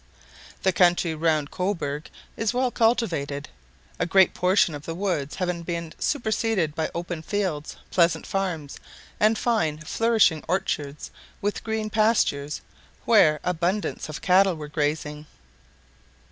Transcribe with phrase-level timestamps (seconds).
[0.63, 3.49] The country round Cobourg is well cultivated,
[3.99, 8.79] a great portion of the woods having been superseded by open fields, pleasant farms,
[9.19, 12.61] and fine flourishing orchards, with green pastures,
[13.05, 15.27] where abundance of cattle were grazing.